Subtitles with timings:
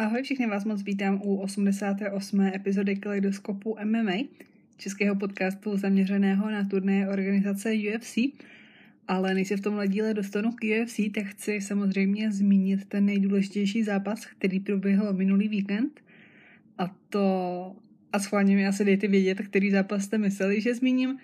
[0.00, 2.40] Ahoj, všichni vás moc vítám u 88.
[2.40, 4.12] epizody Kaleidoskopu MMA,
[4.76, 8.18] českého podcastu zaměřeného na turné organizace UFC.
[9.08, 13.82] Ale než se v tomhle díle dostanu k UFC, tak chci samozřejmě zmínit ten nejdůležitější
[13.82, 16.00] zápas, který proběhl minulý víkend.
[16.78, 17.76] A to,
[18.12, 21.18] a schválně mi asi dejte vědět, který zápas jste mysleli, že zmíním,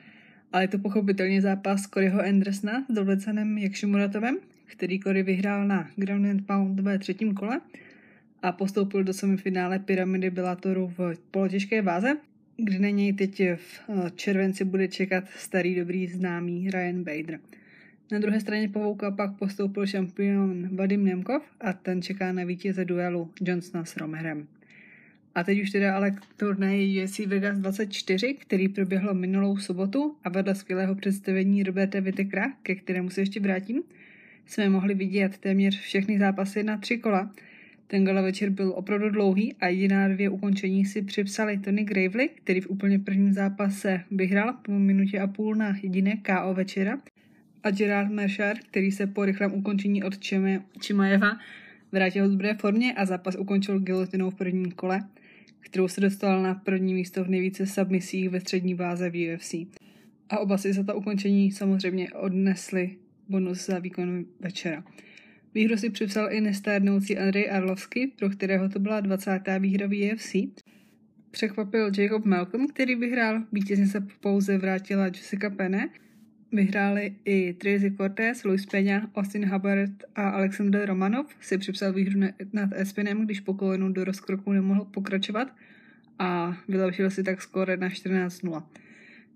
[0.52, 6.26] ale je to pochopitelně zápas Coryho Andersona s Dovlecanem Jakšimuratovem, který Cory vyhrál na Ground
[6.26, 7.60] and Pound ve třetím kole
[8.42, 12.16] a postoupil do semifinále Pyramidy Bellatoru v polotěžké váze,
[12.56, 17.40] kde na něj teď v eh, červenci bude čekat starý dobrý známý Ryan Bader.
[18.12, 23.30] Na druhé straně povouka pak postoupil šampion Vadim Nemkov a ten čeká na vítěze duelu
[23.40, 24.46] Johnsona s Romerem.
[25.34, 30.28] A teď už teda ale k turnaji UFC Vegas 24, který proběhlo minulou sobotu a
[30.28, 33.82] vedle skvělého představení Roberta Vitekra, ke kterému se ještě vrátím,
[34.46, 37.30] jsme mohli vidět téměř všechny zápasy na tři kola.
[37.86, 42.60] Ten gala večer byl opravdu dlouhý a jediná dvě ukončení si připsali Tony Gravely, který
[42.60, 46.98] v úplně prvním zápase vyhrál po minutě a půl na jediné KO večera
[47.62, 50.14] a Gerard Mershar, který se po rychlém ukončení od
[50.80, 51.38] Čimajeva
[51.92, 55.00] vrátil v dobré formě a zápas ukončil gilotinou v prvním kole,
[55.60, 59.54] kterou se dostal na první místo v nejvíce submisích ve střední váze v UFC.
[60.28, 62.96] A oba si za to ukončení samozřejmě odnesli
[63.28, 64.84] bonus za výkon večera.
[65.56, 69.40] Výhru si připsal i nestárnoucí Andrej Arlovsky, pro kterého to byla 20.
[69.58, 70.36] výhra v UFC.
[71.30, 75.88] Překvapil Jacob Malcolm, který vyhrál, vítězně se pouze vrátila Jessica Penne.
[76.52, 82.20] Vyhráli i Tracy Cortez, Luis Peña, Austin Hubbard a Alexander Romanov si připsal výhru
[82.52, 85.56] nad Espinem, když po kolenu do rozkroku nemohl pokračovat
[86.18, 88.62] a vylepšil si tak skóre na 14-0.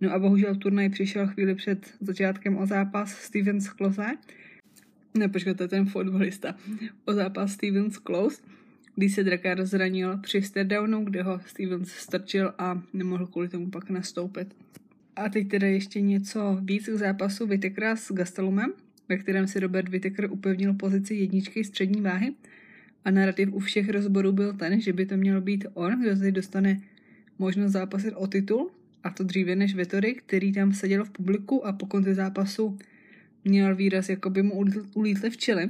[0.01, 4.07] No a bohužel turnaj přišel chvíli před začátkem o zápas Stevens Klose.
[5.15, 6.55] Ne, počkej, to je ten fotbalista.
[7.05, 8.43] O zápas Stevens Close,
[8.97, 13.91] kdy se Drakar zranil při stardownu, kde ho Stevens strčil a nemohl kvůli tomu pak
[13.91, 14.55] nastoupit.
[15.17, 18.73] A teď teda ještě něco víc k zápasu Vitekra s Gastelumem,
[19.09, 22.35] ve kterém si Robert Vitekr upevnil pozici jedničky střední váhy
[23.05, 26.33] a narrativ u všech rozborů byl ten, že by to mělo být on, kdo zde
[26.33, 26.81] dostane
[27.39, 28.71] možnost zápasit o titul,
[29.05, 32.79] a to dříve než Vettori, který tam seděl v publiku a po konci zápasu
[33.45, 34.65] měl výraz, jako by mu
[34.95, 35.69] ulítli včely.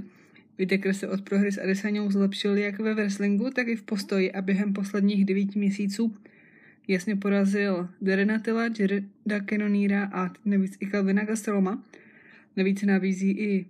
[0.58, 4.42] Whittaker se od prohry s Adesanou zlepšil jak ve wrestlingu, tak i v postoji a
[4.42, 6.16] během posledních devíti měsíců
[6.88, 11.82] jasně porazil Derenatila, Jareda Canoníra a navíc i Calvina Gasteloma.
[12.56, 13.66] Navíc nabízí i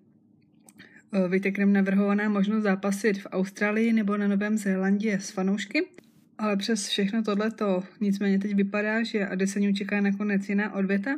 [1.29, 5.87] Whittakerem navrhovaná možnost zápasit v Austrálii nebo na Novém Zélandě s fanoušky–
[6.41, 11.11] ale přes všechno tohleto nicméně teď vypadá, že Adesaniu čeká nakonec jiná odveta,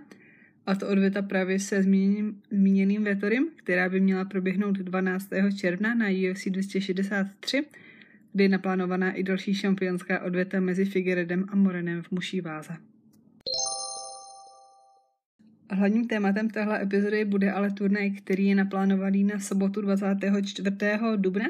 [0.66, 5.28] a to odveta právě se zmíněným, zmíněným Vetorim, která by měla proběhnout 12.
[5.56, 7.64] června na UFC 263,
[8.32, 12.72] kde je naplánovaná i další šampionská odveta mezi Figueredem a Morenem v muší váze.
[15.70, 20.70] Hlavním tématem téhle epizody bude ale turnaj, který je naplánovaný na sobotu 24.
[21.16, 21.46] dubna,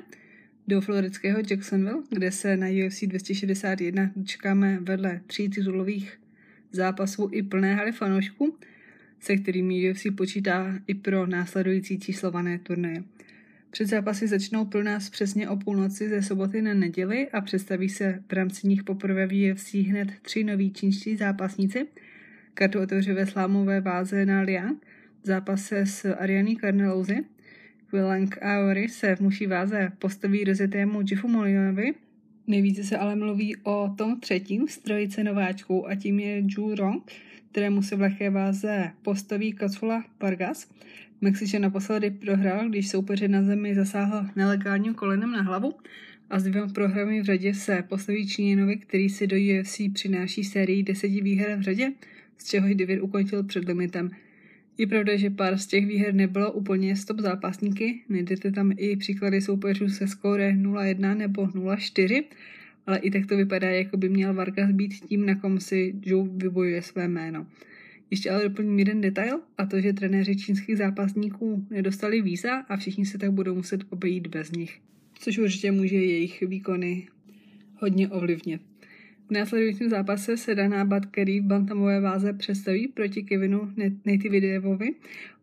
[0.69, 6.21] do florického Jacksonville, kde se na UFC 261 dočkáme vedle tří titulových
[6.73, 8.59] zápasů i plné haly fanoušků,
[9.23, 13.05] se kterými UFC počítá i pro následující číslované turnaje.
[13.71, 18.23] Před zápasy začnou pro nás přesně o půlnoci ze soboty na neděli a představí se
[18.29, 21.87] v rámci nich poprvé v UFC hned tři noví čínští zápasníci.
[22.55, 24.87] Kartu otevře ve slámové váze na Liang
[25.23, 27.25] v zápase s Ariany Carnelouzi
[27.93, 31.95] Willang Aori se v muší váze postaví rozetému Jiffu Molinovi.
[32.47, 37.13] Nejvíce se ale mluví o tom třetím z trojice nováčků a tím je Ju Rong,
[37.51, 40.71] kterému se v lehké váze postaví Kacula Pargas.
[41.21, 45.75] Mexičan naposledy prohrál, když soupeře na zemi zasáhl nelegálním kolenem na hlavu
[46.31, 50.83] a s dvěma programy v řadě se postaví Číněnovi, který si do UFC přináší sérii
[50.83, 51.93] deseti výher v řadě,
[52.39, 54.11] z čehož devět ukončil před limitem–
[54.79, 59.41] je pravda, že pár z těch výher nebylo úplně stop zápasníky, najdete tam i příklady
[59.41, 62.25] soupeřů se skóre 0-1 nebo 0-4,
[62.87, 66.31] ale i tak to vypadá, jako by měl Vargas být tím, na kom si Joe
[66.37, 67.47] vybojuje své jméno.
[68.11, 73.07] Ještě ale doplním jeden detail, a to, že trenéři čínských zápasníků nedostali víza a všichni
[73.07, 74.81] se tak budou muset obejít bez nich.
[75.19, 77.09] Což určitě může jejich výkony
[77.75, 78.72] hodně ovlivnit.
[79.29, 83.73] V následujícím zápase se Dana Batkery v bantamové váze představí proti Kevinu
[84.07, 84.95] Natividevovi.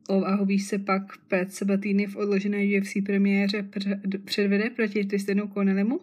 [0.10, 0.24] O
[0.58, 3.66] se pak Pat Sabatini v odložené UFC premiéře
[4.26, 6.00] předvede proti Tristanu Connellimu,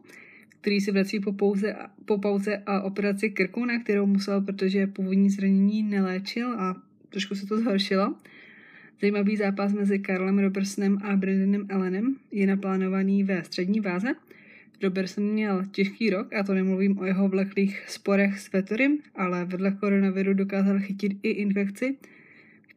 [0.61, 5.31] který se vrací po, pouze, po pauze a operaci krku, na kterou musel, protože původní
[5.31, 8.15] zranění neléčil a trošku se to zhoršilo.
[9.01, 14.15] Zajímavý zápas mezi Karlem Robertsonem a Brandonem Allenem je naplánovaný ve střední váze–
[14.83, 19.71] Robertson měl těžký rok, a to nemluvím o jeho vleklých sporech s Vettorym, ale vedle
[19.71, 21.97] koronaviru dokázal chytit i infekci,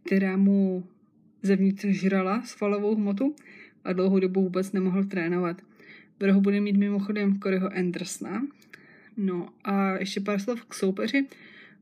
[0.05, 0.87] která mu
[1.43, 3.35] zevnitř žrala svalovou hmotu
[3.83, 5.61] a dlouhou dobu vůbec nemohl trénovat.
[6.19, 8.47] V rohu bude mít mimochodem Coryho Andersona.
[9.17, 11.27] No a ještě pár slov k soupeři.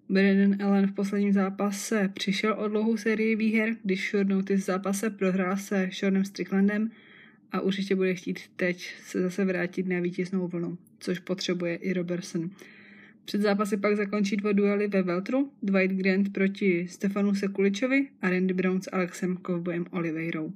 [0.09, 5.57] Brandon Allen v posledním zápase přišel o dlouhou sérii výher, když short notice zápase prohrál
[5.57, 6.91] se Seanem Stricklandem
[7.51, 12.49] a určitě bude chtít teď se zase vrátit na vítěznou vlnu, což potřebuje i Robertson.
[13.25, 18.53] Před zápasy pak zakončí dva duely ve Veltru, Dwight Grant proti Stefanu Sekuličovi a Randy
[18.53, 20.53] Brown s Alexem Kovbojem Oliveirou.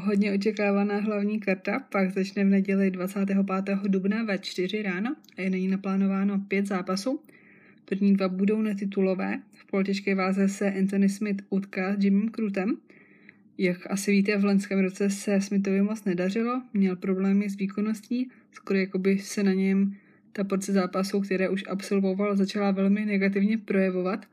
[0.00, 3.38] Hodně očekávaná hlavní karta pak začne v neděli 25.
[3.86, 7.20] dubna ve 4 ráno a je na ní naplánováno pět zápasů.
[7.84, 9.40] První dva budou netitulové.
[9.54, 12.76] V politické váze se Anthony Smith utká s Jimmym Krutem.
[13.58, 18.78] Jak asi víte, v loňském roce se Smithovi moc nedařilo, měl problémy s výkonností, skoro
[18.78, 19.96] jako by se na něm
[20.32, 24.26] ta porce zápasů, které už absolvoval, začala velmi negativně projevovat.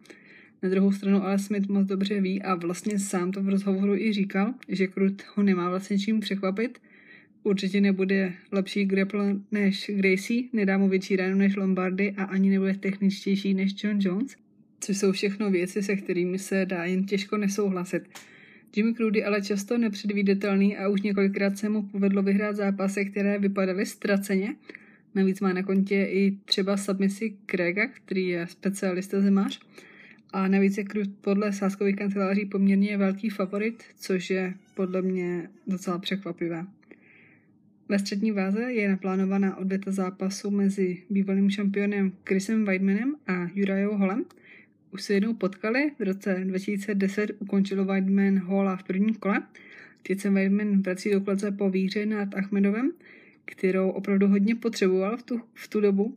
[0.64, 4.14] Na druhou stranu ale Smith moc dobře ví a vlastně sám to v rozhovoru i
[4.14, 6.80] říkal, že Krut ho nemá vlastně čím překvapit.
[7.44, 12.74] Určitě nebude lepší grappler než Gracie, nedá mu větší ránu než Lombardy a ani nebude
[12.74, 14.36] techničtější než John Jones,
[14.80, 18.04] což jsou všechno věci, se kterými se dá jen těžko nesouhlasit.
[18.76, 23.86] Jimmy Crudy ale často nepředvídatelný a už několikrát se mu povedlo vyhrát zápasy, které vypadaly
[23.86, 24.56] ztraceně.
[25.16, 29.60] Navíc má na kontě i třeba submisi Craiga, který je specialista zemář.
[30.34, 36.00] A navíc je Cruz podle sáskových kanceláří poměrně velký favorit, což je podle mě docela
[36.00, 36.66] překvapivé.
[37.90, 44.26] Ve střední váze je naplánovaná odveta zápasu mezi bývalým šampionem Chrisem Weidmanem a Jurajou Holem.
[44.94, 49.42] Už se jednou potkali, v roce 2010 ukončil Weidman Hola v prvním kole.
[50.08, 52.92] Teď se Weidman vrací do klece po výhře nad Achmedovem,
[53.46, 56.16] kterou opravdu hodně potřeboval v tu, v tu dobu,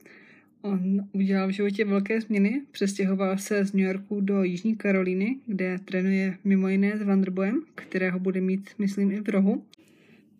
[0.62, 5.78] On udělal v životě velké změny, přestěhoval se z New Yorku do Jižní Karolíny, kde
[5.84, 9.64] trénuje mimo jiné s Vanderboem, kterého bude mít, myslím, i v rohu.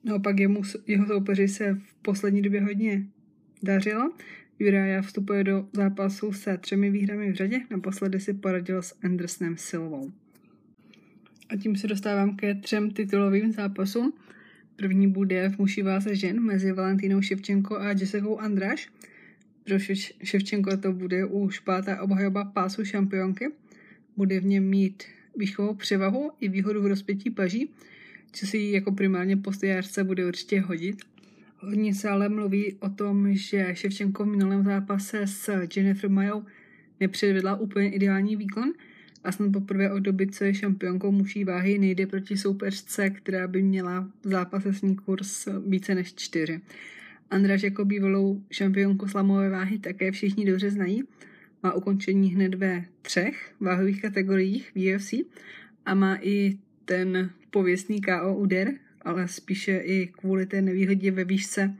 [0.04, 3.06] Naopak jemu, jeho soupeři se v poslední době hodně
[3.62, 4.12] dařilo.
[4.62, 10.12] Juraja vstupuje do zápasu se třemi výhrami v řadě, naposledy si poradil s Andersonem Silvou.
[11.48, 14.12] A tím se dostávám ke třem titulovým zápasům.
[14.76, 18.88] První bude v muší váze žen mezi Valentínou Ševčenko a Jessicou Andráš–
[19.64, 19.78] pro
[20.22, 23.48] Ševčenko to bude už pátá obhajoba pásu šampionky.
[24.16, 25.02] Bude v něm mít
[25.36, 27.70] výchovou převahu i výhodu v rozpětí paží,
[28.32, 30.96] co si jako primárně postojářce bude určitě hodit.
[31.64, 36.44] Hodně se ale mluví o tom, že Ševčenko v minulém zápase s Jennifer Majou
[37.00, 38.72] nepředvedla úplně ideální výkon
[39.24, 43.62] a snad poprvé od doby, co je šampionkou muší váhy, nejde proti soupeřce, která by
[43.62, 46.60] měla v zápase s ní kurz více než čtyři.
[47.30, 51.02] Andraž jako bývalou šampionku slamové váhy také všichni dobře znají.
[51.62, 55.14] Má ukončení hned ve třech váhových kategoriích v UFC
[55.86, 61.74] a má i ten pověstný KO úder, ale spíše i kvůli té nevýhodě ve výšce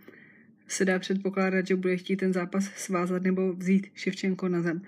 [0.69, 4.83] se dá předpokládat, že bude chtít ten zápas svázat nebo vzít Ševčenko na zem.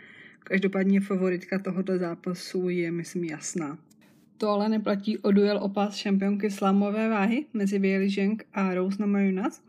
[0.45, 3.79] Každopádně favoritka tohoto zápasu je, myslím, jasná.
[4.39, 8.97] To ale neplatí o duel o pás šampionky slamové váhy mezi Bailey Zheng a Rose
[9.01, 9.63] Namajunas,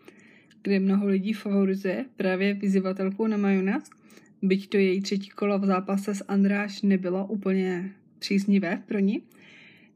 [0.61, 3.89] kde mnoho lidí favorizuje právě vyzývatelku na majonez,
[4.41, 9.21] byť to její třetí kolo v zápase s Andráš nebylo úplně příznivé pro ní.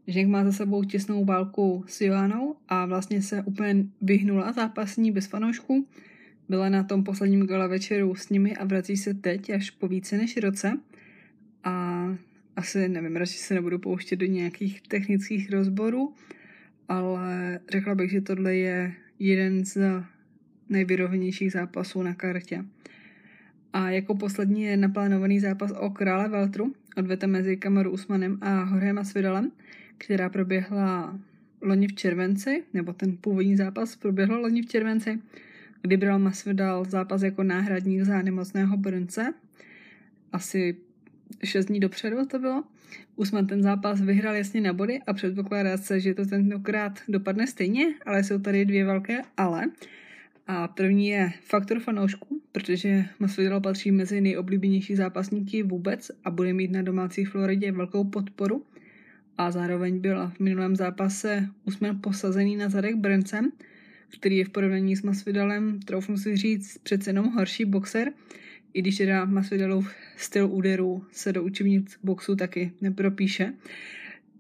[0.10, 5.28] Ženk má za sebou těsnou válku s Joanou a vlastně se úplně vyhnula zápasní bez
[5.28, 5.88] fanoušků.
[6.50, 10.18] Byla na tom posledním gala večeru s nimi a vrací se teď až po více
[10.18, 10.78] než roce.
[11.64, 12.06] A
[12.56, 16.14] asi nevím, radši se nebudu pouštět do nějakých technických rozborů,
[16.88, 19.78] ale řekla bych, že tohle je jeden z
[20.70, 22.66] nejvyrovnějších zápasů na kartě.
[23.74, 28.98] A jako poslední je naplánovaný zápas o krále Valtru, odvete mezi Kamaru Usmanem a Jorgem
[28.98, 29.52] Asvidalem,
[29.98, 31.20] která proběhla
[31.62, 35.20] loni v červenci, nebo ten původní zápas proběhl loni v červenci,
[35.82, 39.34] kdy bral Masvidal zápas jako náhradník za nemocného Brnce.
[40.32, 40.78] Asi
[41.44, 42.64] 6 dní dopředu to bylo.
[43.16, 47.86] Usman ten zápas vyhrál jasně na body a předpokládá se, že to tentokrát dopadne stejně,
[48.06, 49.66] ale jsou tady dvě velké ale.
[50.48, 56.72] A první je faktor fanoušků, protože Masvidal patří mezi nejoblíbenější zápasníky vůbec a bude mít
[56.72, 58.64] na domácí Floridě velkou podporu.
[59.38, 63.52] A zároveň byl v minulém zápase Usman posazený na zadek Brencem,
[64.20, 68.12] který je v porovnání s Masvidalem, troufnu si říct, přece jenom horší boxer,
[68.74, 73.54] i když teda Masvidalův styl úderu se do učebnic boxu taky nepropíše.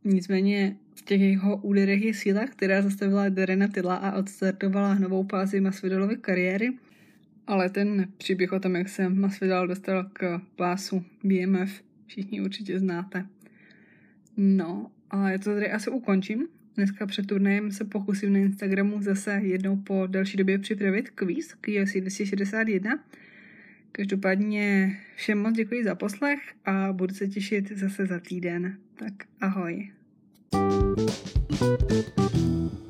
[0.03, 5.61] Nicméně v těch jeho úderech je síla, která zastavila Darena Tilla a odstartovala novou fázi
[5.61, 6.71] Masvidalovy kariéry.
[7.50, 13.25] Ale ten příběh o tom, jak se Masvidal dostal k pásu BMF, všichni určitě znáte.
[14.38, 16.48] No, a já to tady asi ukončím.
[16.75, 21.68] Dneska před turnajem se pokusím na Instagramu zase jednou po další době připravit kvíz k
[21.82, 23.03] UFC 261.
[23.91, 28.77] Každopádně všem moc děkuji za poslech a budu se těšit zase za týden.
[28.96, 29.91] Tak ahoj.
[30.51, 32.88] thank you